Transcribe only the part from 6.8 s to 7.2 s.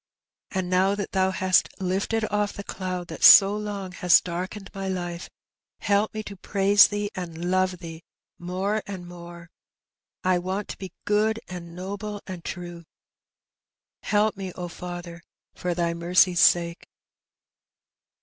Thee^